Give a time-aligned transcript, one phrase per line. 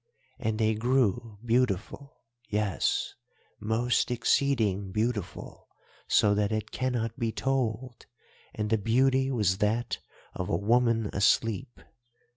[0.39, 2.17] And they grew beautiful,
[2.49, 3.13] yes,
[3.59, 5.67] most exceeding beautiful
[6.07, 8.07] so that it cannot be told,
[8.55, 9.99] and the beauty was that
[10.33, 11.79] of a woman asleep.